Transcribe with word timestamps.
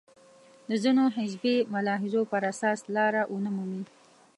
د 0.69 0.71
ځینو 0.83 1.03
حزبي 1.15 1.55
ملاحظو 1.73 2.21
پر 2.31 2.41
اساس 2.51 2.79
لاره 2.95 3.21
ونه 3.33 3.49
مومي. 3.55 3.83